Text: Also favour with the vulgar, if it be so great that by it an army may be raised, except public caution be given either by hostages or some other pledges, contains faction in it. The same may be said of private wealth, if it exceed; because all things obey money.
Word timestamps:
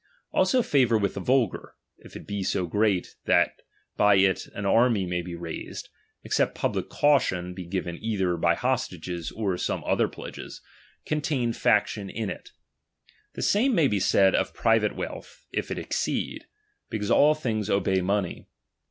Also 0.31 0.63
favour 0.63 0.97
with 0.97 1.13
the 1.13 1.19
vulgar, 1.19 1.75
if 1.99 2.15
it 2.15 2.25
be 2.25 2.41
so 2.41 2.65
great 2.65 3.13
that 3.25 3.61
by 3.97 4.15
it 4.15 4.47
an 4.55 4.65
army 4.65 5.05
may 5.05 5.21
be 5.21 5.35
raised, 5.35 5.89
except 6.23 6.55
public 6.57 6.89
caution 6.89 7.53
be 7.53 7.67
given 7.67 7.99
either 8.01 8.35
by 8.35 8.55
hostages 8.55 9.31
or 9.31 9.55
some 9.59 9.83
other 9.83 10.07
pledges, 10.07 10.59
contains 11.05 11.55
faction 11.55 12.09
in 12.09 12.31
it. 12.31 12.49
The 13.35 13.43
same 13.43 13.75
may 13.75 13.87
be 13.87 13.99
said 13.99 14.33
of 14.33 14.55
private 14.55 14.95
wealth, 14.95 15.45
if 15.51 15.69
it 15.69 15.77
exceed; 15.77 16.45
because 16.89 17.11
all 17.11 17.35
things 17.35 17.69
obey 17.69 18.01
money. 18.01 18.47